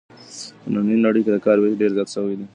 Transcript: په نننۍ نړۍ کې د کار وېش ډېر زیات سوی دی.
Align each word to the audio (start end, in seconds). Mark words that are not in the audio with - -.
په 0.61 0.67
نننۍ 0.73 0.97
نړۍ 1.05 1.21
کې 1.25 1.31
د 1.33 1.37
کار 1.45 1.57
وېش 1.59 1.73
ډېر 1.81 1.91
زیات 1.97 2.09
سوی 2.15 2.35
دی. 2.39 2.45